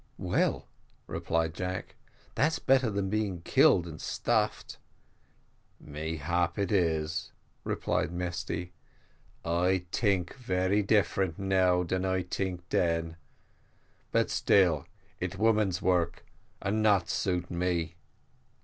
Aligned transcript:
"Well," 0.17 0.67
replied 1.05 1.53
Jack, 1.53 1.93
"that's 2.33 2.57
better 2.57 2.89
than 2.89 3.11
being 3.11 3.41
killed 3.41 3.85
and 3.85 4.01
stuffed." 4.01 4.79
"Mayhap 5.79 6.57
it 6.57 6.71
is," 6.71 7.31
replied 7.63 8.11
Mesty, 8.11 8.73
"I 9.45 9.85
tink 9.91 10.33
very 10.33 10.81
different 10.81 11.37
now 11.37 11.83
dan 11.83 12.03
I 12.03 12.23
tink 12.23 12.61
den 12.71 13.15
but 14.11 14.31
still, 14.31 14.87
its 15.19 15.37
women's 15.37 15.83
work 15.83 16.25
and 16.63 16.81
not 16.81 17.07
suit 17.07 17.51
me. 17.51 17.93